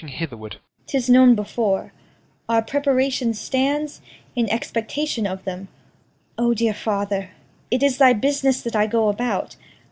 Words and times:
'Tis 0.87 1.11
known 1.11 1.35
before. 1.35 1.93
Our 2.49 2.63
preparation 2.63 3.35
stands 3.35 4.01
In 4.35 4.49
expectation 4.49 5.27
of 5.27 5.43
them. 5.45 5.67
O 6.39 6.55
dear 6.55 6.73
father, 6.73 7.29
It 7.69 7.83
is 7.83 7.99
thy 7.99 8.13
business 8.13 8.63
that 8.63 8.75
I 8.75 8.87
go 8.87 9.09
about. 9.09 9.57